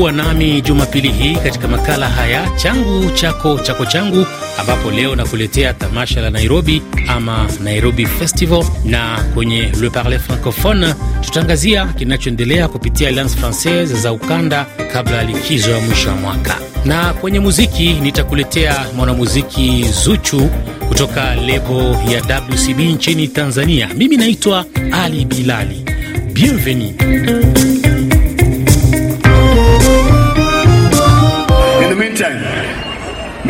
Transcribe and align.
kuwa 0.00 0.12
nami 0.12 0.60
Jumapili 0.62 1.08
hii 1.12 1.34
katika 1.36 1.68
makala 1.68 2.08
haya 2.08 2.50
changu 2.56 3.10
chako 3.10 3.58
chako 3.58 3.86
changu, 3.86 4.26
ambapo 4.58 4.90
leo 4.90 5.16
nakuletea 5.16 5.74
tamasha 5.74 6.20
la 6.20 6.30
Nairobi 6.30 6.82
ama 7.08 7.48
Nairobi 7.64 8.06
Festival, 8.06 8.64
na 8.84 9.24
kwenye 9.34 9.72
Le 9.80 9.90
Parle 9.90 10.18
Francophone 10.18 10.94
tutaangazia 11.20 11.86
kinachoendelea 11.86 12.68
kupitia 12.68 13.08
Alliance 13.08 13.36
Francaise 13.36 13.94
za 13.94 14.12
ukanda 14.12 14.66
kabla 14.92 15.16
ya 15.16 15.22
likizo 15.24 15.70
ya 15.70 15.80
mwisho 15.80 16.08
wa 16.08 16.16
mwaka. 16.16 16.56
Na 16.84 17.12
kwenye 17.14 17.40
muziki 17.40 17.92
nitakuletea 17.92 18.86
mwanamuziki 18.96 19.86
Zuchu 20.04 20.50
kutoka 20.88 21.34
lebo 21.34 21.80
ya 22.12 22.40
WCB 22.50 22.78
nchini 22.80 23.28
Tanzania. 23.28 23.88
Mimi 23.96 24.16
naitwa 24.16 24.64
Ali 24.92 25.24
Bilali. 25.24 25.84
Bienvenue. 26.32 26.94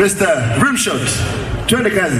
Mr. 0.01 0.63
Rimshot, 0.63 1.01
twende 1.67 1.89
kazi. 1.89 2.19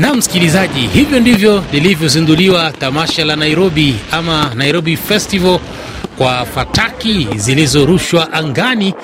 Na 0.00 0.14
msikilizaji, 0.14 0.80
hivyo 0.80 1.20
ndivyo 1.20 1.64
lilivyozinduliwa 1.72 2.72
tamasha 2.72 3.24
la 3.24 3.36
Nairobi 3.36 3.94
ama 4.12 4.52
Nairobi 4.54 4.96
Festival 4.96 5.58
kwa 6.18 6.44
fataki 6.46 7.28
zilizorushwa 7.36 8.32
angani 8.32 8.94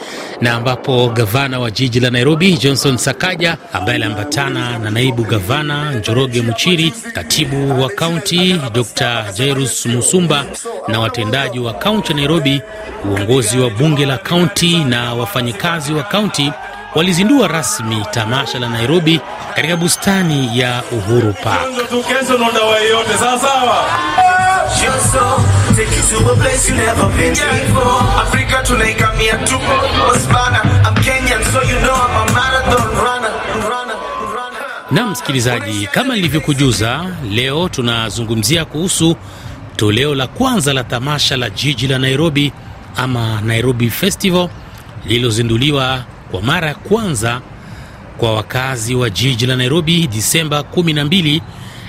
na 0.41 0.55
ambapo 0.55 1.09
gavana 1.09 1.59
wa 1.59 1.71
jiji 1.71 2.01
la 2.01 2.11
Nairobi 2.11 2.53
Johnson 2.53 2.97
Sakaja 2.97 3.57
ambaye 3.73 3.95
aliambatana 3.97 4.79
na 4.79 4.91
naibu 4.91 5.23
gavana 5.25 5.93
Njoroge 5.93 6.43
Muchiri, 6.43 6.93
katibu 7.15 7.83
wa 7.83 7.89
kaunti 7.89 8.57
Dr 8.73 9.25
Jairus 9.39 9.87
Musumba 9.87 10.45
na 10.89 11.01
watendaji 11.01 11.59
wa 11.59 11.75
kaunti 11.75 12.13
ya 12.13 12.17
Nairobi, 12.19 12.63
uongozi 13.11 13.59
wa 13.59 13.71
bunge 13.71 14.07
la 14.07 14.19
kaunti 14.19 14.77
na 14.85 15.15
wafanyikazi 15.15 15.93
wa 15.93 16.03
kaunti 16.03 16.53
walizindua 16.95 17.49
rasmi 17.49 18.05
tamasha 18.11 18.59
la 18.59 18.69
Nairobi 18.69 19.21
katika 19.55 19.77
bustani 19.77 20.59
ya 20.59 20.83
Uhuru 20.93 21.33
Park. 21.45 21.61
Na 34.91 35.07
msikilizaji, 35.07 35.87
kama 35.87 36.15
nilivyokujuza, 36.15 37.05
leo 37.31 37.69
tunazungumzia 37.69 38.65
kuhusu 38.65 39.17
toleo 39.77 40.15
la 40.15 40.27
kwanza 40.27 40.73
la 40.73 40.85
tamasha 40.85 41.37
la 41.37 41.51
jiji 41.51 41.87
la 41.89 41.99
Nairobi 41.99 42.53
ama 42.97 43.41
Nairobi 43.41 43.91
Festival 43.91 44.49
lililozinduliwa 45.07 46.05
kwa 46.31 46.43
mara 46.43 46.69
ya 46.69 46.75
kwanza 46.75 47.41
kwa 48.19 48.35
wakazi 48.35 48.95
wa 48.95 49.11
jiji 49.11 49.47
la 49.47 49.57
Nairobi 49.57 50.07
Disemba 50.07 50.61
12 50.61 51.41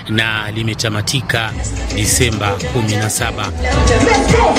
na 0.08 0.50
limetamatika 0.50 1.52
Disemba 1.94 2.52
17. 2.76 4.52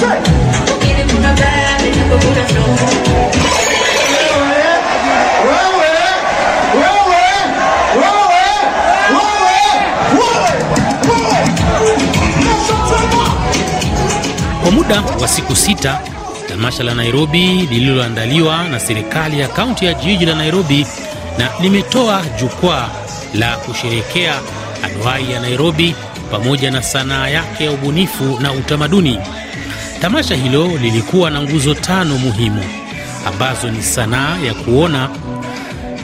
Kwa 14.63 14.71
muda 14.71 15.01
wa 15.21 15.27
siku 15.27 15.55
sita 15.55 15.99
tamasha 16.63 16.83
la 16.83 16.93
Nairobi 16.95 17.67
lililoandaliwa 17.71 18.63
na 18.69 18.79
serikali 18.79 19.39
ya 19.39 19.47
kaunti 19.47 19.85
ya 19.85 19.93
jiji 19.93 20.25
la 20.25 20.35
Nairobi 20.35 20.85
na 21.37 21.49
limetoa 21.61 22.23
jukwaa 22.41 22.89
la 23.33 23.57
kusherekea 23.57 24.35
anuai 24.83 25.31
ya 25.31 25.39
Nairobi 25.39 25.95
pamoja 26.31 26.71
na 26.71 26.81
sanaa 26.83 27.27
yake 27.27 27.65
ya 27.65 27.71
ubunifu 27.71 28.39
na 28.41 28.51
utamaduni. 28.53 29.19
Tamasha 30.01 30.35
hilo 30.35 30.67
lilikuwa 30.67 31.29
na 31.31 31.41
nguzo 31.41 31.73
tano 31.73 32.17
muhimu 32.17 32.63
ambazo 33.25 33.71
ni 33.71 33.83
sanaa 33.83 34.37
ya 34.45 34.53
kuona 34.53 35.09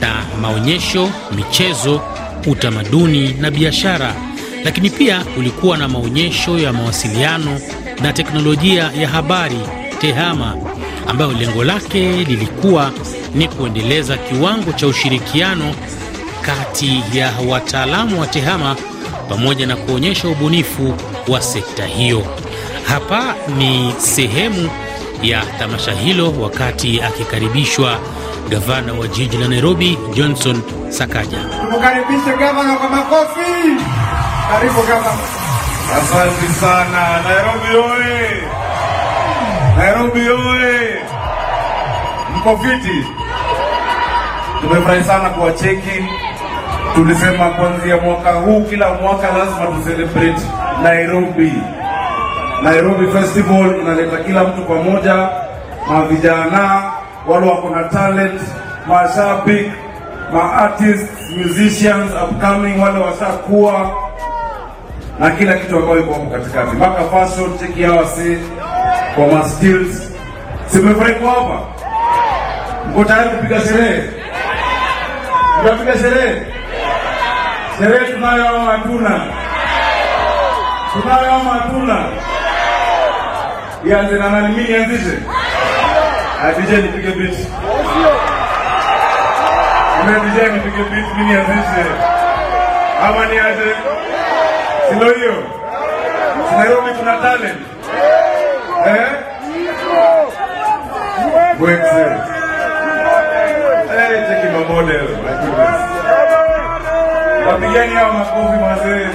na 0.01 0.25
maonyesho, 0.41 1.11
michezo, 1.35 2.01
utamaduni 2.47 3.33
na 3.33 3.51
biashara, 3.51 4.15
lakini 4.63 4.89
pia 4.89 5.23
kulikuwa 5.23 5.77
na 5.77 5.87
maonyesho 5.87 6.59
ya 6.59 6.73
mawasiliano 6.73 7.59
na 8.01 8.13
teknolojia 8.13 8.91
ya 8.99 9.07
habari 9.09 9.59
TEHAMA 10.01 10.55
ambayo 11.07 11.31
lengo 11.31 11.63
lake 11.63 11.99
lilikuwa 12.11 12.91
ni 13.35 13.47
kuendeleza 13.47 14.17
kiwango 14.17 14.71
cha 14.71 14.87
ushirikiano 14.87 15.75
kati 16.41 17.03
ya 17.13 17.31
wataalamu 17.49 18.21
wa 18.21 18.27
TEHAMA 18.27 18.75
pamoja 19.29 19.67
na 19.67 19.75
kuonyesha 19.75 20.27
ubunifu 20.27 20.93
wa 21.27 21.41
sekta 21.41 21.85
hiyo. 21.85 22.23
Hapa 22.87 23.35
ni 23.57 23.93
sehemu 23.97 24.69
ya 25.21 25.41
tamasha 25.59 25.91
hilo 25.91 26.33
wakati 26.39 27.01
akikaribishwa 27.01 27.99
gavana 28.49 28.93
wa 28.93 29.07
jiji 29.07 29.37
la 29.37 29.47
Nairobi 29.47 29.97
Johnson 30.13 30.61
Sakaja. 30.89 31.37
Tumkaribishe 31.71 32.37
gavana 32.39 32.75
kwa 32.75 32.89
makofi. 32.89 33.51
Karibu 34.51 34.81
gavana. 34.87 35.19
Asante 35.97 36.53
sana. 36.61 37.21
Nairobi 37.23 37.93
oye! 37.93 38.41
Nairobi 39.79 40.19
oye! 40.29 41.01
Mko 42.37 42.57
fiti? 42.57 43.05
Tumefurahi 44.61 45.03
sana 45.03 45.29
kuwacheki. 45.29 46.05
Tulisema 46.95 47.49
kuanzia 47.49 47.97
mwaka 47.97 48.31
huu, 48.31 48.61
kila 48.63 48.93
mwaka 48.93 49.27
lazima 49.37 49.65
tucelebrate 49.67 50.41
Nairobi. 50.83 51.53
Nairobi 52.63 53.07
Festival 53.07 53.75
inaleta 53.81 54.17
kila 54.17 54.43
mtu 54.43 54.61
pamoja, 54.61 55.29
mavijana 55.89 56.83
wale 57.27 57.47
wako 57.51 57.69
na 57.69 57.83
talent, 57.83 58.41
mashabiki, 58.87 59.71
ma 60.33 60.53
artists, 60.53 61.29
musicians 61.37 62.11
upcoming, 62.23 62.81
wale 62.81 62.99
washakuwa 62.99 63.91
na 65.19 65.31
kila 65.31 65.53
kitu 65.53 65.77
ambayo 65.77 65.99
iko 65.99 66.13
katikati, 66.13 66.75
mpaka 66.75 67.03
fashion, 67.03 67.57
cheki 67.59 67.83
hawa 67.83 68.05
si 68.07 68.37
kwa 69.19 69.27
ma 69.27 69.43
skills. 69.49 70.11
Simefurahi 70.67 71.13
kwa 71.13 71.29
hapa, 71.31 71.59
mko 72.89 73.03
tayari 73.05 73.29
kupiga 73.29 73.59
sherehe? 73.61 74.03
Tunapiga 75.61 75.93
sherehe? 75.97 76.41
Sherehe 77.77 78.13
tunayo 78.13 78.47
ama 78.49 78.71
hatuna? 78.71 79.21
Tunayo 80.93 81.31
ama 81.33 81.49
hatuna? 81.51 82.05
Ianze 83.87 84.15
na 84.15 84.29
nani? 84.29 84.55
Mimi 84.55 84.69
nianzishe? 84.69 85.17
DJ 86.57 86.71
nipige 86.71 87.11
beat. 87.11 87.37
Mimi 90.05 90.19
DJ 90.19 90.37
nipige 90.53 90.83
beat, 90.91 91.17
mimi 91.17 91.29
nianzishe 91.29 91.85
ama 93.07 93.25
nianze? 93.25 93.75
Sio 94.89 95.13
hiyo. 95.13 95.43
Nairobi 96.57 96.89
tuna 96.99 97.17
talent. 97.17 97.57
Eh? 98.85 99.07
Wexe. 101.59 102.05
Eh, 103.91 104.15
cheki 104.27 104.47
ma 104.53 104.61
model. 104.69 105.07
My. 105.23 105.33
Wapigeni 107.47 107.93
hao 107.95 108.13
makofi 108.13 108.57
mazee. 108.65 109.09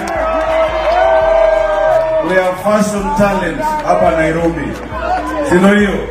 We 2.29 2.35
have 2.43 2.57
fashion 2.65 3.05
talent 3.19 3.61
hapa 3.87 4.11
Nairobi. 4.11 4.69
Sio 5.49 5.69
hiyo. 5.75 6.09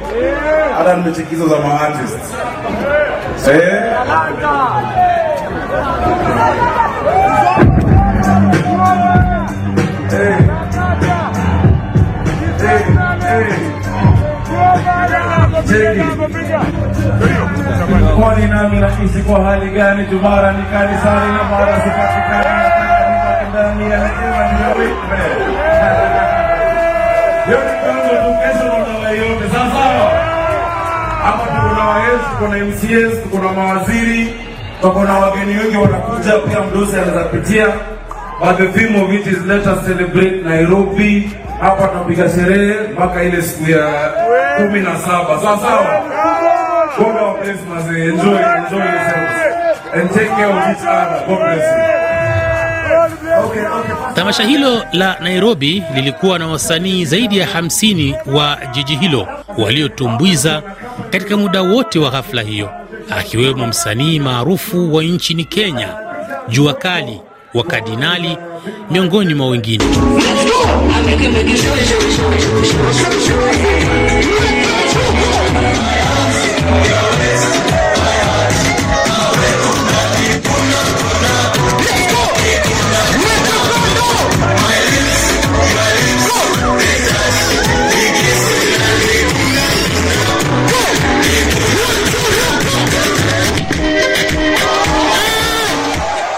Hata 0.77 0.95
nimechekizo 0.95 1.47
za 1.47 1.59
ma 1.59 1.81
artists. 1.81 2.33
Eh? 15.73 16.05
Kwani 18.19 18.47
nami 18.47 18.77
naishi 18.79 19.19
kwa 19.27 19.43
hali 19.43 19.69
gani? 19.71 20.05
Jumara 20.05 20.51
ni 20.51 20.63
kanisani 20.63 21.33
na 21.33 21.43
mara 21.43 21.75
sipatikani. 21.83 22.63
ndani 23.49 23.91
ya 23.91 23.97
yote. 29.09 29.45
Sawa 29.53 29.71
sawa. 29.71 30.09
Hapa 31.23 31.45
tuko 31.45 31.75
na 31.75 31.85
waezi, 31.85 32.23
tuko 32.31 32.47
na 32.47 32.57
MCS, 32.65 33.23
tuko 33.23 33.37
na 33.43 33.51
mawaziri, 33.51 34.33
tuko 34.81 35.03
na 35.03 35.13
wageni 35.13 35.57
wengi 35.57 35.77
wanakuja, 35.77 36.31
pia 36.37 36.61
mdosi 36.61 36.95
anaweza 36.95 37.23
pitia. 37.23 37.67
But 38.39 38.57
the 38.57 38.67
celebrate 39.85 40.41
Nairobi. 40.43 41.31
Hapa 41.61 41.87
tunapiga 41.87 42.29
sherehe 42.29 42.75
mpaka 42.93 43.23
ile 43.23 43.41
siku 43.41 43.71
ya 43.71 44.11
kumi 44.57 44.79
na 44.81 44.97
saba. 45.00 45.39
Sawa 45.41 45.57
sawa. 45.59 46.03
God 46.97 47.15
our 47.15 47.38
bless. 47.44 47.59
Enjoy, 47.59 48.38
enjoy 48.38 48.83
yourselves. 48.85 49.79
And 49.94 50.09
take 50.11 50.27
care 50.29 50.50
of 50.51 50.57
each 50.71 50.85
other. 50.85 51.25
God 51.27 51.39
bless 51.39 51.77
you. 51.77 52.03
Tamasha 54.15 54.44
hilo 54.44 54.85
la 54.94 55.17
Nairobi 55.19 55.83
lilikuwa 55.95 56.39
na 56.39 56.47
wasanii 56.47 57.05
zaidi 57.05 57.38
ya 57.38 57.47
50 57.47 58.15
wa 58.35 58.57
jiji 58.71 58.95
hilo 58.95 59.27
waliotumbuiza 59.57 60.61
katika 61.09 61.38
muda 61.38 61.61
wote 61.61 61.99
wa 61.99 62.09
ghafla 62.09 62.41
hiyo, 62.41 62.69
akiwemo 63.17 63.67
msanii 63.67 64.19
maarufu 64.19 64.95
wa 64.95 65.03
nchini 65.03 65.45
Kenya, 65.45 65.88
Jua 66.49 66.73
Kali 66.73 67.21
wa 67.53 67.63
Kardinali, 67.63 68.38
miongoni 68.91 69.33
mwa 69.33 69.47
wengine. 69.47 69.85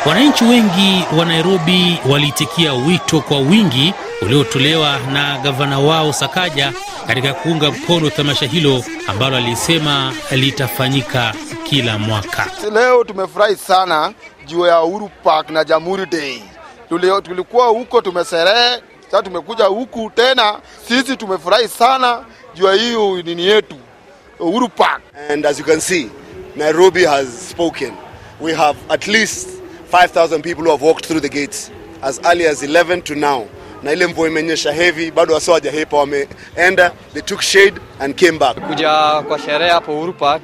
Wananchi 0.05 0.43
wengi 0.43 1.03
wa 1.17 1.25
Nairobi 1.25 1.99
waliitikia 2.09 2.73
wito 2.73 3.21
kwa 3.21 3.37
wingi 3.39 3.93
uliotolewa 4.21 4.99
na 5.13 5.37
gavana 5.37 5.79
wao 5.79 6.13
Sakaja 6.13 6.73
katika 7.07 7.33
kuunga 7.33 7.71
mkono 7.71 8.09
tamasha 8.09 8.45
hilo 8.45 8.83
ambalo 9.07 9.37
alisema 9.37 10.13
litafanyika 10.31 11.33
kila 11.63 11.97
mwaka. 11.97 12.47
Leo 12.73 13.03
tumefurahi 13.03 13.55
sana 13.55 14.13
juu 14.45 14.65
ya 14.65 14.81
Uhuru 14.81 15.09
Park 15.23 15.49
na 15.49 15.63
Jamhuri 15.63 16.05
Day. 16.05 16.41
Tuli- 16.89 17.21
Tulikuwa 17.21 17.67
huko 17.67 18.01
tumeserehe, 18.01 18.81
sasa 19.11 19.23
tumekuja 19.23 19.65
huku 19.65 20.11
tena. 20.15 20.59
Sisi 20.87 21.17
tumefurahi 21.17 21.67
sana 21.67 22.25
juu 22.55 22.65
ya 22.65 22.73
hiyo 22.73 23.21
nini 23.21 23.45
yetu 23.45 23.75
Uhuru 24.39 24.69
Park. 24.69 25.01
And 25.29 25.45
as 25.45 25.59
you 25.59 25.65
can 25.65 25.79
see, 25.79 26.09
Nairobi 26.55 27.05
has 27.05 27.49
spoken. 27.49 27.93
We 28.41 28.53
have 28.53 28.79
at 28.89 29.07
least 29.07 29.49
5,000 29.91 30.41
people 30.41 30.61
who 30.63 30.71
have 30.71 30.85
walked 30.85 31.05
through 31.07 31.21
the 31.21 31.29
gates 31.29 31.71
as 32.01 32.19
early 32.25 32.47
as 32.47 32.63
11 32.63 33.01
to 33.01 33.15
now. 33.15 33.45
Na 33.85 33.93
ile 33.93 34.07
mvua 34.07 34.27
imenyesha 34.27 34.71
heavy, 34.71 35.11
bado 35.11 35.33
wasio 35.33 35.53
wajahepa, 35.53 35.97
wameenda, 35.97 36.91
they 37.13 37.21
took 37.21 37.41
shade 37.41 37.73
and 37.99 38.15
came 38.15 38.37
back. 38.37 38.57
kuja 38.67 39.21
kwa 39.27 39.39
sherehe 39.39 39.71
hapo 39.71 39.91
Uhuru 39.97 40.13
Park, 40.13 40.41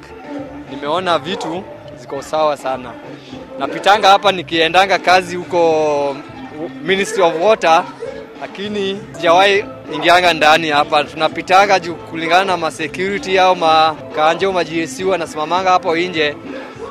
nimeona 0.70 1.18
vitu 1.18 1.62
ziko 2.00 2.22
sawa 2.22 2.56
sana. 2.56 2.92
Napitanga 3.58 4.08
hapa 4.08 4.32
nikiendanga 4.32 4.98
kazi 4.98 5.36
huko 5.36 6.16
Ministry 6.82 7.22
of 7.22 7.34
Water, 7.42 7.84
lakini 8.40 9.00
sijawahi 9.12 9.64
ingianga 9.94 10.32
ndani 10.34 10.68
hapa. 10.70 11.04
Tunapitanga 11.04 11.80
juu 11.80 11.94
kulingana 11.94 12.44
na 12.44 12.56
masecurity 12.56 13.38
au 13.38 13.56
makanjo 13.56 14.52
ma 14.52 14.64
GSU 14.64 15.10
wanasimamanga 15.10 15.70
hapo 15.70 15.96
nje, 15.96 16.36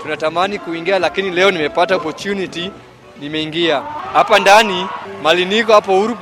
tunatamani 0.01 0.59
kuingia, 0.59 0.99
lakini 0.99 1.29
leo 1.31 1.51
nimepata 1.51 1.95
opportunity, 1.95 2.71
nimeingia 3.21 3.81
hapa 4.13 4.39
ndani. 4.39 4.87
Mali 5.23 5.45
niko 5.45 5.73
hapo 5.73 5.97
Uhuru 5.97 6.17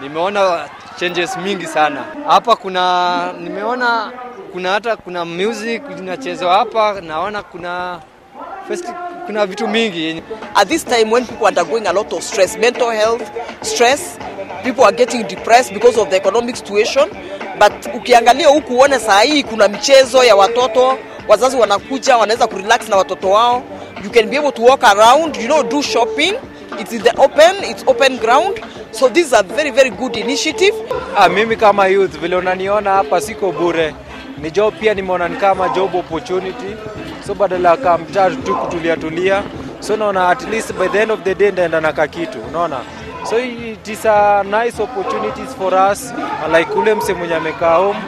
nimeona 0.00 0.68
changes 1.00 1.36
mingi 1.36 1.66
sana 1.66 2.04
hapa. 2.28 2.56
Kuna 2.56 3.32
nimeona 3.40 4.12
kuna 4.52 4.70
hata 4.72 4.96
kuna 4.96 5.24
music 5.24 5.82
inachezwa 5.98 6.52
hapa, 6.54 7.00
naona 7.00 7.42
kuna 7.42 8.00
festi, 8.68 8.88
kuna 9.26 9.46
vitu 9.46 9.68
mingi 9.68 10.22
at 10.54 10.68
this 10.68 10.84
time 10.84 11.12
when 11.12 11.24
people 11.26 11.46
are 11.46 11.48
undergoing 11.60 11.86
a 11.86 11.92
lot 11.92 12.16
of 12.16 12.22
stress, 12.22 12.56
mental 12.58 12.90
health 12.90 13.22
stress, 13.62 14.18
people 14.62 14.84
are 14.84 14.96
getting 14.96 15.22
depressed 15.26 15.74
because 15.74 16.00
of 16.00 16.08
the 16.08 16.16
economic 16.16 16.56
situation. 16.56 17.08
But 17.58 17.94
ukiangalia 17.94 18.48
huku 18.48 18.74
uone 18.74 18.98
saa 18.98 19.20
hii 19.20 19.42
kuna 19.42 19.68
michezo 19.68 20.24
ya 20.24 20.36
watoto, 20.36 20.98
wazazi 21.28 21.56
wanakuja 21.56 22.16
wanaweza 22.16 22.46
kurelax 22.46 22.88
na 22.88 22.96
watoto 22.96 23.30
wao. 23.30 23.62
You 24.02 24.10
can 24.10 24.28
be 24.30 24.36
able 24.36 24.52
to 24.52 24.62
walk 24.62 24.82
around, 24.82 25.36
you 25.36 25.48
know, 25.48 25.62
do 25.62 25.82
shopping. 25.82 26.34
It's 26.78 26.92
in 26.92 27.02
the 27.02 27.16
open, 27.16 27.62
it's 27.64 27.84
open 27.86 28.16
ground. 28.18 28.58
So 28.92 29.08
this 29.08 29.26
is 29.28 29.32
a 29.32 29.42
very 29.42 29.70
very 29.70 29.90
good 29.90 30.16
initiative. 30.16 30.74
Ah, 31.16 31.28
mimi 31.28 31.56
kama 31.56 31.86
youth 31.88 32.18
vile 32.20 32.36
unaniona 32.36 32.90
hapa 32.90 33.20
siko 33.20 33.52
bure, 33.52 33.94
ni 34.38 34.50
job 34.50 34.74
pia 34.80 34.94
nimeona 34.94 35.28
ni 35.28 35.36
kama 35.36 35.68
job 35.68 35.94
opportunity, 35.94 36.76
so 37.26 37.34
badala 37.34 37.70
ya 37.70 37.76
kaa 37.76 38.30
tu 38.44 38.54
kutulia 38.56 38.96
tulia, 38.96 39.42
so 39.80 39.96
naona 39.96 40.28
at 40.28 40.42
least 40.50 40.72
by 40.74 40.88
the 40.88 41.02
end 41.02 41.10
of 41.10 41.22
the 41.24 41.34
day 41.34 41.50
ndaenda 41.50 41.80
na 41.80 41.92
kakitu, 41.92 42.38
unaona? 42.48 42.80
So 43.24 43.38
it 43.38 43.88
is 43.88 44.04
a 44.04 44.44
nice 44.44 44.78
opportunities 44.82 45.54
for 45.56 45.74
us. 45.74 46.12
Like 46.52 46.70
ule 46.72 46.94
mse 46.94 47.14
mwenye 47.14 47.34
amekaa 47.34 47.76
home, 47.76 47.98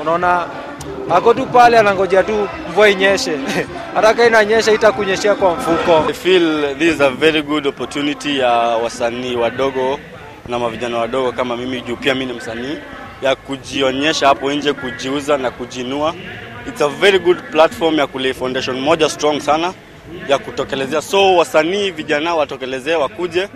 unaona? 0.00 0.46
Ako 1.10 1.34
tu 1.34 1.46
pale 1.46 1.78
anangojea 1.78 2.22
tu 2.22 2.48
mvua 2.70 2.88
inyeshe 2.88 3.32
hata 3.94 4.14
kama 4.14 4.26
inanyesha 4.26 4.72
itakunyeshea 4.72 5.34
kwa 5.34 5.54
mfuko. 5.54 6.04
I 6.10 6.12
feel 6.12 6.74
this 6.78 6.94
is 6.94 7.00
a 7.00 7.10
very 7.10 7.42
good 7.42 7.66
opportunity 7.66 8.38
ya 8.38 8.48
wasanii 8.52 9.36
wadogo 9.36 9.98
na 10.48 10.58
mavijana 10.58 10.98
wadogo 10.98 11.32
kama 11.32 11.56
mimi, 11.56 11.80
juu 11.80 11.96
pia 11.96 12.14
mimi 12.14 12.26
ni 12.32 12.38
msanii, 12.38 12.76
ya 13.22 13.34
kujionyesha 13.36 14.26
hapo 14.26 14.52
nje, 14.52 14.72
kujiuza 14.72 15.36
na 15.38 15.50
kujinua. 15.50 16.14
It's 16.68 16.82
a 16.82 16.88
very 16.88 17.18
good 17.18 17.38
platform 17.50 17.98
ya 17.98 18.06
kule 18.06 18.34
foundation 18.34 18.80
moja 18.80 19.08
strong 19.08 19.40
sana 19.40 19.72
ya 20.28 20.38
kutokelezea. 20.38 21.02
So 21.02 21.36
wasanii 21.36 21.90
vijana 21.90 22.34
watokelezee, 22.34 22.94
wakuje 22.94 23.48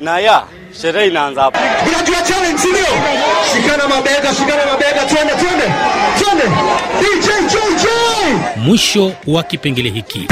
na 0.00 0.18
ya 0.18 0.42
sherehe 0.82 1.08
inaanza 1.08 1.42
hapa. 1.42 1.58
Unajua 1.88 2.22
challenge 2.22 2.58
sio? 2.58 2.74
Shikana 3.52 3.88
mabega, 3.88 4.34
shikana 4.34 4.66
mabega, 4.66 5.04
twende 5.06 5.32
twende. 5.34 5.64
Twende. 6.18 6.44
DJ 7.00 7.26
Joy. 7.82 7.93
Mwisho 8.64 9.12
wa 9.26 9.42
kipengele 9.42 9.90
hiki. 9.90 10.26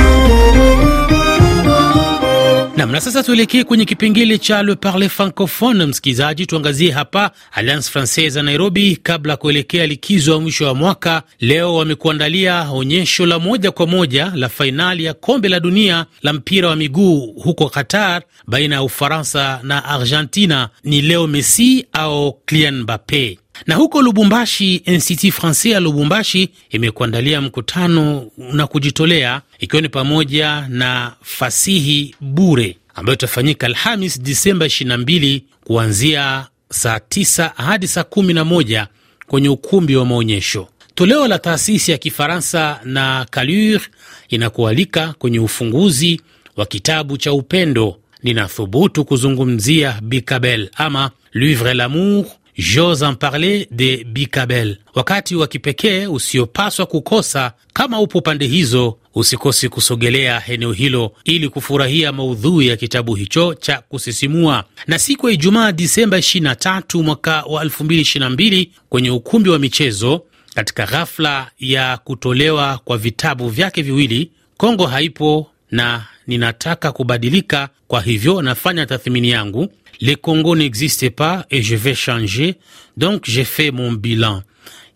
Nam, 2.77 2.91
na 2.93 3.01
sasa 3.01 3.23
tuelekee 3.23 3.65
kwenye 3.65 3.85
kipengele 3.85 4.39
cha 4.39 4.63
Le 4.63 4.75
Parle 4.75 5.09
Francophone. 5.09 5.87
Msikilizaji, 5.87 6.47
tuangazie 6.47 6.91
hapa 6.91 7.31
Alliance 7.53 7.91
Francaise 7.91 8.39
ya 8.39 8.43
Nairobi. 8.43 8.97
Kabla 9.03 9.33
ya 9.33 9.37
kuelekea 9.37 9.87
likizo 9.87 10.33
ya 10.33 10.39
mwisho 10.39 10.67
wa 10.67 10.75
mwaka, 10.75 11.23
leo 11.41 11.75
wamekuandalia 11.75 12.71
onyesho 12.71 13.27
la 13.27 13.39
moja 13.39 13.71
kwa 13.71 13.87
moja 13.87 14.33
la 14.35 14.49
fainali 14.49 15.05
ya 15.05 15.15
kombe 15.15 15.49
la 15.49 15.61
dunia 15.61 16.07
la 16.23 16.33
mpira 16.33 16.69
wa 16.69 16.77
miguu 16.77 17.33
huko 17.43 17.69
Qatar, 17.69 18.23
baina 18.47 18.75
ya 18.77 18.83
Ufaransa 18.83 19.61
na 19.63 19.85
Argentina. 19.85 20.69
Ni 20.85 21.01
leo 21.03 21.27
Messi 21.27 21.87
au 21.93 22.33
Kylian 22.47 22.81
Mbappe 22.83 23.39
na 23.67 23.75
huko 23.75 24.03
Lubumbashi, 24.03 24.75
Institut 24.77 25.31
Francais 25.33 25.67
ya 25.75 25.81
Lubumbashi 25.81 26.49
imekuandalia 26.71 27.41
mkutano 27.41 28.31
na 28.53 28.67
kujitolea 28.67 29.43
ikiwa 29.59 29.83
ni 29.83 29.89
pamoja 29.89 30.67
na 30.69 31.13
fasihi 31.23 32.15
bure 32.21 32.77
ambayo 32.95 33.15
itafanyika 33.15 33.67
Alhamis 33.67 34.21
Disemba 34.23 34.67
22 34.67 35.41
kuanzia 35.65 36.47
saa 36.71 36.97
9 36.97 37.51
hadi 37.57 37.89
saa 37.89 38.01
11 38.03 38.87
kwenye 39.27 39.49
ukumbi 39.49 39.97
wa 39.97 40.07
maonyesho. 40.07 40.69
Toleo 40.95 41.29
la 41.29 41.39
taasisi 41.39 41.91
ya 41.91 41.99
Kifaransa 41.99 42.81
na 42.85 43.27
Kalur 43.31 43.81
inakualika 44.29 45.15
kwenye 45.19 45.41
ufunguzi 45.41 46.21
wa 46.57 46.67
kitabu 46.67 47.17
cha 47.17 47.33
upendo 47.33 47.97
ninathubutu 48.23 49.05
kuzungumzia 49.05 49.99
Bikabel 50.03 50.71
ama 50.75 51.11
Livre 51.33 51.75
l'amour 51.75 52.25
J'ose 52.59 53.03
en 53.03 53.15
parler 53.15 53.67
de 53.71 54.05
Bikabel, 54.05 54.79
wakati 54.95 55.35
wa 55.37 55.47
kipekee 55.47 56.07
usiopaswa 56.07 56.87
kukosa. 56.87 57.53
Kama 57.73 58.01
upo 58.01 58.21
pande 58.21 58.47
hizo, 58.47 58.99
usikosi 59.15 59.69
kusogelea 59.69 60.43
eneo 60.49 60.73
hilo 60.73 61.13
ili 61.25 61.49
kufurahia 61.49 62.13
maudhui 62.13 62.67
ya 62.67 62.77
kitabu 62.77 63.15
hicho 63.15 63.55
cha 63.55 63.79
kusisimua. 63.89 64.65
Na 64.87 64.99
siku 64.99 65.29
ya 65.29 65.35
Ijumaa 65.35 65.73
Disemba 65.73 66.19
23 66.19 67.03
mwaka 67.03 67.43
wa 67.43 67.65
2022 67.65 68.69
kwenye 68.89 69.11
ukumbi 69.11 69.51
wa 69.51 69.59
michezo, 69.59 70.23
katika 70.55 70.87
ghafla 70.87 71.51
ya 71.59 71.97
kutolewa 71.97 72.79
kwa 72.85 72.99
vitabu 72.99 73.49
vyake 73.49 73.83
viwili, 73.83 74.31
Kongo 74.57 74.87
haipo 74.87 75.51
na 75.71 76.05
ninataka 76.27 76.93
kubadilika, 76.93 77.69
kwa 77.89 78.01
hivyo 78.01 78.43
nafanya 78.43 78.87
tathmini 78.87 79.31
yangu. 79.31 79.73
Le 80.05 80.17
Congo 80.17 80.57
n'existe 80.57 81.11
pas 81.11 81.47
et 81.49 81.63
je 81.63 81.77
vais 81.77 81.95
changer 81.95 82.57
donc 82.97 83.23
j'ai 83.25 83.45
fait 83.45 83.71
mon 83.71 83.93
bilan, 83.93 84.43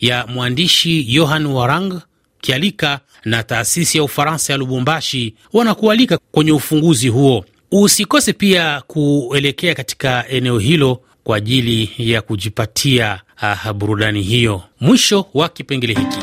ya 0.00 0.26
mwandishi 0.26 1.04
Johan 1.04 1.44
Warang 1.46 2.00
Kialika 2.40 3.00
na 3.24 3.42
taasisi 3.42 3.98
ya 3.98 4.04
Ufaransa 4.04 4.52
ya 4.52 4.56
Lubumbashi 4.58 5.34
wanakualika 5.52 6.18
kwenye 6.32 6.52
ufunguzi 6.52 7.08
huo. 7.08 7.44
Usikose 7.72 8.32
pia 8.32 8.82
kuelekea 8.86 9.74
katika 9.74 10.28
eneo 10.28 10.58
hilo 10.58 11.00
kwa 11.24 11.36
ajili 11.36 11.90
ya 11.98 12.22
kujipatia 12.22 13.20
ah, 13.40 13.72
burudani 13.72 14.22
hiyo. 14.22 14.62
Mwisho 14.80 15.26
wa 15.34 15.48
kipengele 15.48 15.94
hiki. 15.94 16.18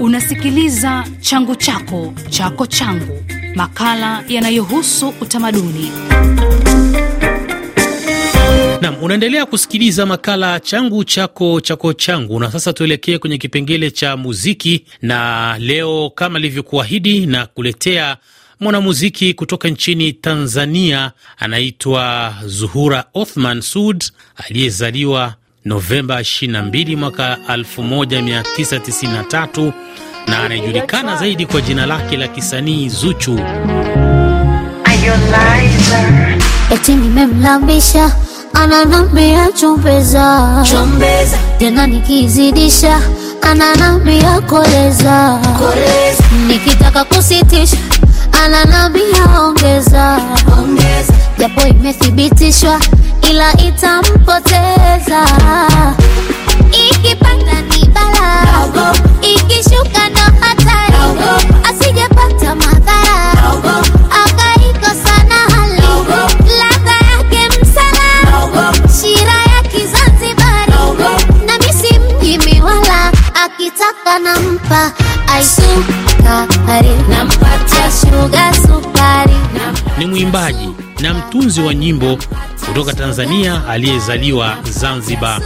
Unasikiliza 0.00 1.04
changu 1.20 1.56
chako 1.56 2.14
chako 2.30 2.66
changu, 2.66 3.24
makala 3.54 4.24
yanayohusu 4.28 5.08
utamaduni. 5.20 5.90
Nam, 8.80 8.96
unaendelea 9.02 9.46
kusikiliza 9.46 10.06
makala 10.06 10.60
changu 10.60 11.04
chako 11.04 11.60
chako 11.60 11.92
changu, 11.92 12.40
na 12.40 12.50
sasa 12.52 12.72
tuelekee 12.72 13.18
kwenye 13.18 13.38
kipengele 13.38 13.90
cha 13.90 14.16
muziki, 14.16 14.84
na 15.02 15.56
leo 15.58 16.10
kama 16.14 16.38
ilivyokuahidi 16.38 17.26
na 17.26 17.46
kuletea 17.46 18.16
mwanamuziki 18.60 19.34
kutoka 19.34 19.68
nchini 19.68 20.12
Tanzania 20.12 21.12
anaitwa 21.38 22.34
Zuhura 22.46 23.04
Othman 23.14 23.60
Sud 23.60 24.04
aliyezaliwa 24.36 25.34
Novemba 25.64 26.20
22 26.20 26.96
mwaka 26.96 27.38
1993 27.48 29.72
na 30.26 30.38
anayejulikana 30.42 31.16
zaidi 31.16 31.46
kwa 31.46 31.60
jina 31.60 31.86
lake 31.86 32.16
la 32.16 32.28
kisanii 32.28 32.88
Zuchu. 32.88 33.40
Eti 36.74 36.94
nimemlambisha 36.94 38.16
ananambia 38.54 39.48
chombeza, 39.52 40.62
chombeza. 40.70 41.38
Tena 41.58 41.86
nikizidisha 41.86 43.00
ananambia 43.42 44.40
koleza, 44.40 45.38
koleza. 45.58 46.24
Nikitaka 46.46 47.04
kusitisha 47.04 47.76
ananambia 48.44 49.40
ongeza, 49.40 50.18
ongeza. 50.58 51.12
Japo 51.38 51.66
imethibitishwa 51.66 52.80
ila 53.30 53.52
itampoteza 53.52 54.49
mwimbaji 80.30 80.68
na 81.00 81.14
mtunzi 81.14 81.60
wa 81.60 81.74
nyimbo 81.74 82.18
kutoka 82.66 82.92
Tanzania 82.92 83.68
aliyezaliwa 83.68 84.56
Zanzibar. 84.70 85.40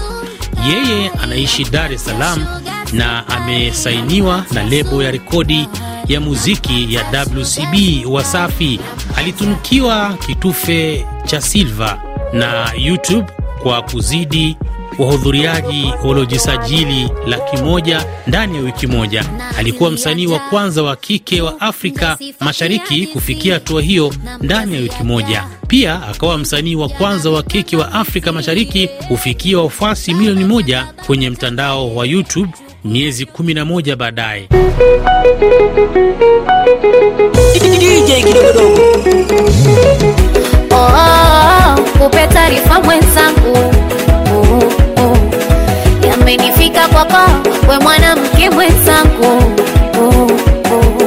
Yeye 0.69 1.11
anaishi 1.23 1.65
Dar 1.65 1.93
es 1.93 2.05
Salaam 2.05 2.47
na 2.93 3.29
amesainiwa 3.29 4.45
na 4.53 4.63
lebo 4.65 5.03
ya 5.03 5.11
rekodi 5.11 5.69
ya 6.09 6.21
muziki 6.21 6.95
ya 6.95 7.05
WCB 7.37 7.75
Wasafi. 8.13 8.81
Alitunukiwa 9.17 10.15
kitufe 10.27 11.07
cha 11.25 11.41
silva 11.41 11.99
na 12.33 12.73
YouTube 12.77 13.27
kwa 13.63 13.83
kuzidi 13.83 14.57
wahudhuriaji 14.99 15.93
waliojisajili 16.05 17.09
laki 17.27 17.57
moja 17.57 18.07
ndani 18.27 18.57
ya 18.57 18.63
wiki 18.63 18.87
moja. 18.87 19.25
Alikuwa 19.59 19.91
msanii 19.91 20.27
wa 20.27 20.39
kwanza 20.39 20.83
wa 20.83 20.97
kike 20.97 21.41
wa 21.43 21.61
Afrika 21.61 22.19
Mashariki 22.41 23.07
kufikia 23.07 23.55
hatua 23.55 23.83
hiyo 23.83 24.15
ndani 24.43 24.75
ya 24.75 24.81
wiki 24.81 25.03
moja. 25.03 25.45
Pia 25.69 26.03
akawa 26.09 26.39
msanii 26.39 26.75
wa 26.75 26.89
kwanza 26.89 27.31
wa 27.31 27.43
kike 27.43 27.77
wa 27.77 27.93
Afrika 27.93 28.33
Mashariki 28.33 28.89
kufikia 29.09 29.59
wafuasi 29.59 30.15
milioni 30.15 30.45
moja 30.45 30.87
kwenye 31.07 31.31
mtandao 31.31 31.95
wa 31.95 32.07
YouTube 32.07 32.53
miezi 32.85 33.25
11 33.25 33.97
baadaye. 33.97 34.49
Oh, 38.57 39.14
mwanamke 48.45 48.51
mwenzangu 48.51 49.43
oh, 49.99 50.27
oh. 50.75 51.03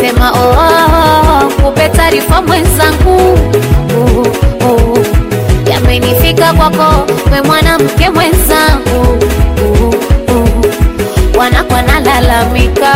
Sema 0.00 0.30
oh, 0.32 0.50
oh, 0.50 1.50
kupe 1.62 1.88
taarifa 1.88 2.42
mwenzangu. 2.42 3.38
Yamenifika 5.70 6.52
kwako 6.52 7.06
we 7.32 7.42
mwanamke 7.42 8.10
mwenzangu 8.10 9.18
oh, 9.64 9.94
oh. 10.32 11.38
Wanakwa 11.38 11.82
nalalamika 11.82 12.92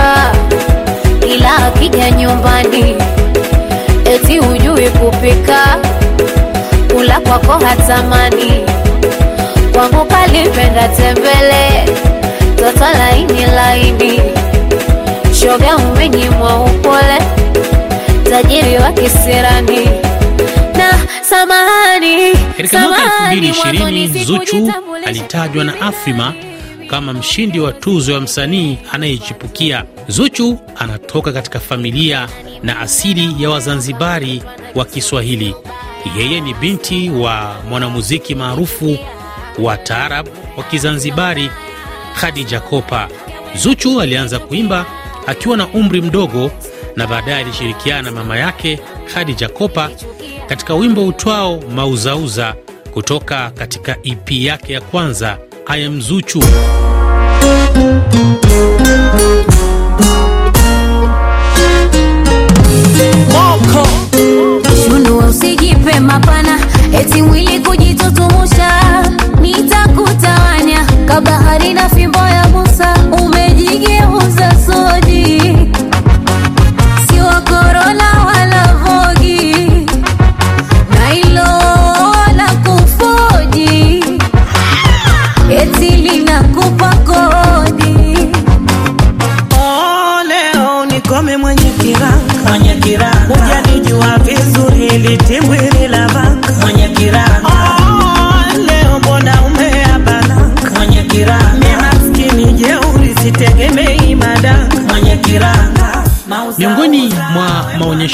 ila 1.35 1.57
akija 1.67 2.11
nyumbani 2.11 2.97
eti 4.15 4.39
hujui 4.39 4.91
kupika, 4.91 5.79
kula 6.95 7.21
kwako 7.21 7.65
hatamani, 7.65 8.65
kwangu 9.73 10.05
kalipenda 10.07 10.89
tembele, 10.89 11.85
toto 12.57 12.85
laini 12.99 13.47
laini, 13.47 14.21
shoga 15.41 15.77
umenyimwa 15.77 16.65
upole, 16.65 17.19
tajiri 18.31 18.77
wa 18.77 18.93
kisirani 18.93 19.85
na 20.77 20.99
samahani, 21.23 22.33
Katika 22.57 22.79
mwaka 22.81 22.97
samahani, 23.03 23.41
mwanzo 23.53 23.85
2020 23.85 24.25
Zuchu 24.25 24.73
alitajwa 25.07 25.65
na 25.65 25.81
Afrima 25.81 26.35
kama 26.91 27.13
mshindi 27.13 27.61
wa 27.61 27.73
tuzo 27.73 28.13
ya 28.13 28.21
msanii 28.21 28.79
anayechipukia. 28.93 29.85
Zuchu 30.09 30.59
anatoka 30.77 31.33
katika 31.33 31.61
familia 31.61 32.29
na 32.63 32.81
asili 32.81 33.43
ya 33.43 33.51
Wazanzibari 33.51 34.43
wa 34.75 34.85
Kiswahili. 34.85 35.55
Yeye 36.19 36.41
ni 36.41 36.55
binti 36.55 37.11
wa 37.11 37.57
mwanamuziki 37.69 38.35
maarufu 38.35 38.99
wa 39.59 39.77
taarab 39.77 40.27
wa 40.57 40.65
Kizanzibari 40.65 41.51
Khadija 42.21 42.61
Kopa. 42.61 43.09
Zuchu 43.57 44.01
alianza 44.01 44.39
kuimba 44.39 44.87
akiwa 45.27 45.57
na 45.57 45.67
umri 45.69 46.03
mdogo 46.03 46.51
na 46.97 47.07
baadaye 47.07 47.37
alishirikiana 47.39 48.03
na 48.03 48.11
mama 48.13 48.37
yake 48.39 48.81
Khadija 49.15 49.49
Kopa 49.49 49.91
katika 50.49 50.75
wimbo 50.75 51.07
utwao 51.07 51.61
Mauzauza 51.75 52.55
kutoka 52.95 53.51
katika 53.51 53.97
EP 54.03 54.31
yake 54.33 54.73
ya 54.73 54.81
kwanza 54.81 55.39
I 55.67 55.87
am 55.87 56.01
Zuchu. 56.01 56.43
Mapana, 66.01 66.59
eti 67.01 67.23
mwili 67.23 67.61
kujitutumusha, 67.61 68.71
nitakutawanya 69.41 70.87
kabahari 71.07 71.75
na 71.75 71.89
fimbo 71.89 72.19
ya 72.19 72.49
Musa, 72.49 72.95
umejigeuza 73.25 74.51
soji, 74.67 75.46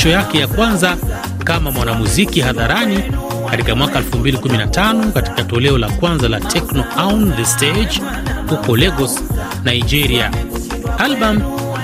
maonyesho 0.04 0.08
yake 0.08 0.38
ya 0.38 0.46
kwanza 0.46 0.96
kama 1.44 1.70
mwanamuziki 1.70 2.40
hadharani 2.40 3.02
katika 3.50 3.74
mwaka 3.74 4.00
2015 4.00 5.12
katika 5.12 5.44
toleo 5.44 5.78
la 5.78 5.88
kwanza 5.90 6.28
la 6.28 6.40
Techno 6.40 6.84
on 6.96 7.32
the 7.36 7.44
Stage 7.44 8.00
huko 8.50 8.76
Lagos, 8.76 9.22
Nigeria. 9.64 10.30
Album 10.98 11.42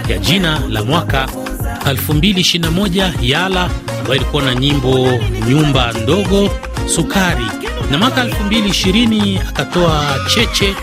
ya 0.09 0.19
jina 0.19 0.61
la 0.69 0.85
mwaka 0.85 1.29
2021 1.85 3.13
Yala 3.23 3.71
ambayo 4.01 4.15
ilikuwa 4.17 4.43
na 4.43 4.55
nyimbo 4.55 5.09
nyumba 5.49 5.93
ndogo, 5.93 6.51
sukari, 6.87 7.47
na 7.91 7.99
mwaka 7.99 8.25
2020 8.25 9.41
akatoa 9.49 10.17
cheche 10.35 10.75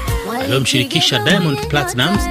aliyomshirikisha 0.44 1.20
Diamond 1.20 1.68
Platnumz 1.68 2.22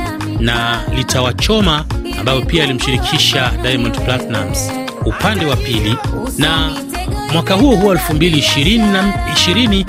na 0.41 0.83
litawachoma 0.97 1.85
ambayo 2.21 2.43
pia 2.43 2.65
alimshirikisha 2.65 3.53
Diamond 3.63 4.05
Platnumz 4.05 4.84
upande 5.07 5.47
wa 5.47 5.57
pili, 5.57 5.97
na 6.39 6.71
mwaka 7.33 7.55
huo 7.55 7.77
huo 7.77 7.95
2020 7.95 9.85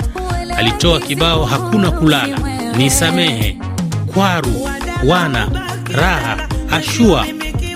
alitoa 0.56 1.00
kibao 1.00 1.44
hakuna 1.44 1.90
kulala, 1.90 2.38
nisamehe, 2.76 3.58
kwaru, 4.14 4.68
wana, 5.06 5.48
raha, 5.94 6.36
ashua 6.70 7.26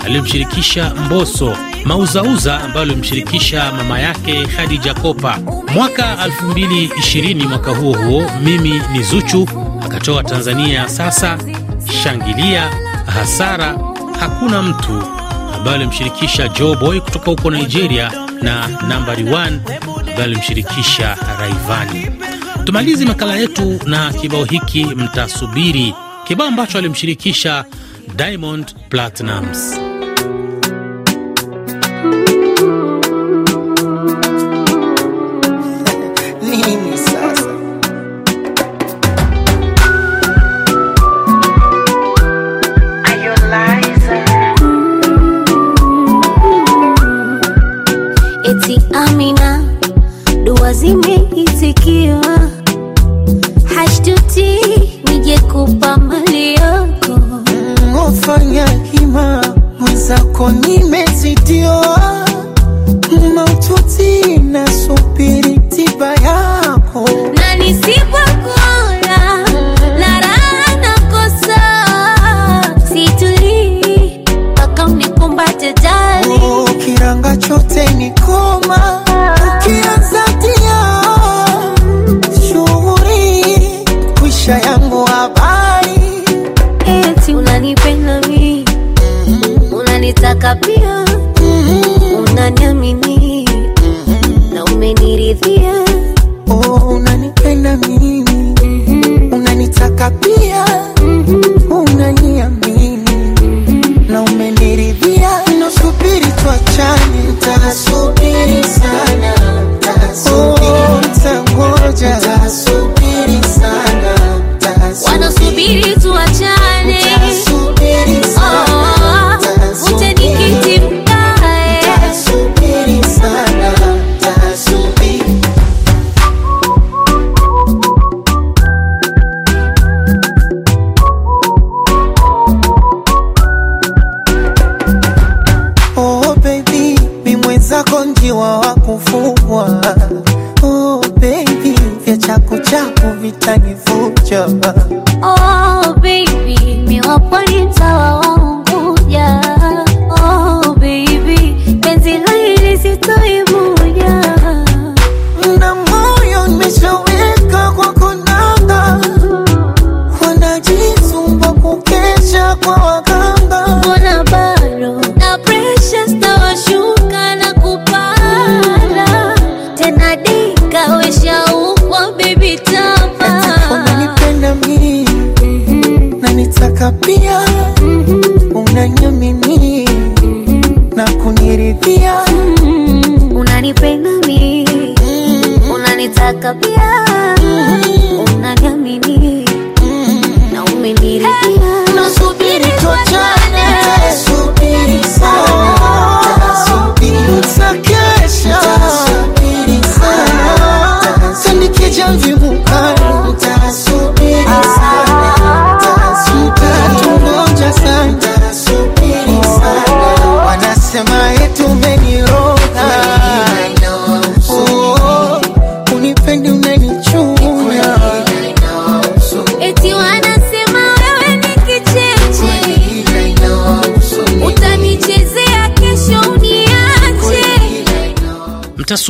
aliyomshirikisha 0.05 0.93
Mboso, 1.05 1.55
mauzauza 1.85 2.59
ambayo 2.61 2.81
alimshirikisha 2.81 3.71
mama 3.77 3.99
yake 3.99 4.45
Khadija 4.47 4.93
Kopa. 4.93 5.37
Mwaka 5.73 6.17
2020 6.49 7.47
mwaka 7.47 7.71
huo 7.71 7.93
huo, 7.97 8.23
mimi 8.43 8.81
ni 8.91 9.03
Zuchu 9.03 9.47
akatoa 9.85 10.23
Tanzania 10.23 10.89
sasa, 10.89 11.37
shangilia, 12.03 12.69
hasara, 13.05 13.75
hakuna 14.19 14.61
mtu 14.61 15.03
ambayo 15.61 15.75
alimshirikisha 15.77 16.47
Joe 16.47 16.75
Boy 16.75 16.99
kutoka 16.99 17.25
huko 17.31 17.51
Nigeria 17.51 18.11
na 18.41 18.67
nambari 18.87 19.23
1 19.23 19.59
ambayo 19.99 20.23
alimshirikisha 20.23 21.17
Raivani. 21.39 22.11
Tumalizi 22.63 23.05
makala 23.05 23.35
yetu 23.35 23.79
na 23.85 24.13
kibao 24.13 24.43
hiki, 24.43 24.85
mtasubiri, 24.85 25.93
kibao 26.27 26.47
ambacho 26.47 26.77
alimshirikisha 26.77 27.65
Diamond 28.15 28.75
Platnumz. 28.89 29.90
Amina, 49.07 49.63
dua 50.43 50.73
zimeitikiwa, 50.73 52.39
hashtuti 53.75 54.59
nije 55.09 55.39
kupa 55.39 55.97
mali 55.97 56.53
yako. 56.55 57.19
Ofanya 58.07 58.67
hima 58.91 59.43
mwenzako 59.79 60.51
nimezidiwa, 60.51 61.99
maututi 63.35 64.37
nasubiri 64.37 65.40
tiba 65.40 65.40
kiranga 77.73 79.10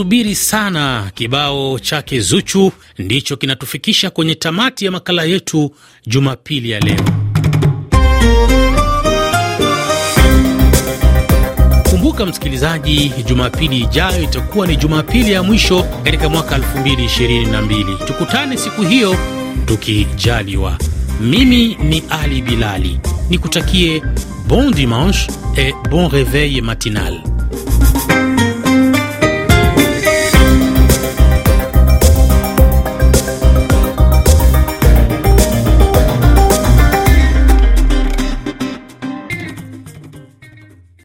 Mtasubiri 0.01 0.35
sana. 0.35 1.11
Kibao 1.15 1.79
chake 1.79 2.19
Zuchu 2.19 2.71
ndicho 2.99 3.37
kinatufikisha 3.37 4.09
kwenye 4.09 4.35
tamati 4.35 4.85
ya 4.85 4.91
makala 4.91 5.23
yetu 5.23 5.71
Jumapili 6.07 6.69
ya 6.71 6.79
leo. 6.79 6.99
Kumbuka 11.89 12.25
msikilizaji, 12.25 13.11
Jumapili 13.27 13.79
ijayo 13.79 14.23
itakuwa 14.23 14.67
ni 14.67 14.75
Jumapili 14.77 15.31
ya 15.31 15.43
mwisho 15.43 15.83
katika 16.03 16.29
mwaka 16.29 16.57
2022. 16.57 18.05
Tukutane 18.05 18.57
siku 18.57 18.81
hiyo 18.81 19.15
tukijaliwa. 19.65 20.77
Mimi 21.21 21.75
ni 21.75 22.03
Ali 22.09 22.41
Bilali, 22.41 22.99
nikutakie 23.29 24.03
bon 24.47 24.73
dimanche 24.73 25.27
et 25.55 25.75
bon 25.89 26.09
reveil 26.11 26.61
matinal. 26.61 27.21